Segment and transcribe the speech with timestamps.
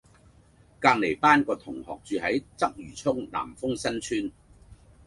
[0.79, 4.31] 隔離班個同學住喺鰂魚涌南豐新邨